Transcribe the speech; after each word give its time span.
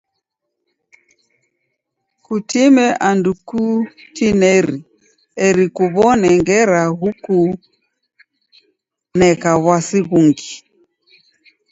Kutime 2.25 2.85
andu 3.09 3.31
kutineri 3.47 4.77
eri 5.45 5.65
kuw'one 5.75 6.27
ngera 6.39 6.81
ghukuneka 7.01 9.51
w'asi 9.65 9.99
ghungi. 10.09 10.53